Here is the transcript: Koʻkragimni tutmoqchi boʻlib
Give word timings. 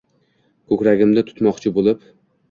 Koʻkragimni 0.71 1.23
tutmoqchi 1.27 1.73
boʻlib 1.75 2.09